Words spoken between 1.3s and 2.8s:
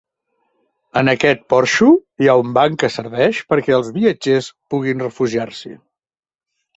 porxo hi ha un banc